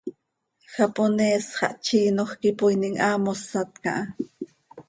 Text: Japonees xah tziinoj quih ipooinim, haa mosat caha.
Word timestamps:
Japonees 0.75 1.45
xah 1.57 1.75
tziinoj 1.83 2.31
quih 2.39 2.51
ipooinim, 2.53 2.95
haa 3.01 3.17
mosat 3.25 3.69
caha. 3.83 4.03